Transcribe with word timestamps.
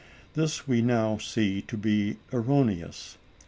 This 0.33 0.67
we 0.67 0.81
now 0.81 1.19
see 1.19 1.61
to 1.61 1.77
be 1.77 2.17
erroneous. 2.33 3.19